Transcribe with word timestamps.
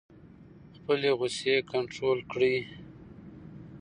خپلې 0.75 1.09
غصې 1.19 1.55
کنټرول 1.71 2.19
کړئ. 2.31 2.57